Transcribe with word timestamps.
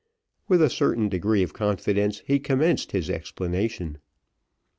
With 0.47 0.63
a 0.63 0.69
certain 0.71 1.09
degree 1.09 1.43
of 1.43 1.53
confidence, 1.53 2.23
he 2.25 2.39
commenced 2.39 2.91
his 2.91 3.07
explanation. 3.07 3.99